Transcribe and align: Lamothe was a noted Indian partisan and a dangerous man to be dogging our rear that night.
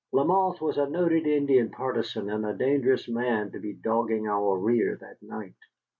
Lamothe 0.11 0.59
was 0.61 0.79
a 0.79 0.89
noted 0.89 1.27
Indian 1.27 1.69
partisan 1.69 2.27
and 2.31 2.43
a 2.43 2.55
dangerous 2.57 3.07
man 3.07 3.51
to 3.51 3.59
be 3.59 3.73
dogging 3.75 4.27
our 4.27 4.57
rear 4.57 4.95
that 4.99 5.21
night. 5.21 5.53